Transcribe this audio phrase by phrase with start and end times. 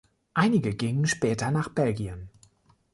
[0.33, 2.31] Einige gingen später nach Belgien.